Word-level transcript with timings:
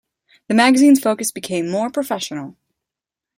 The 0.47 0.55
magazine's 0.55 0.99
focus 0.99 1.31
became 1.31 1.69
more 1.69 1.91
professional. 1.91 2.57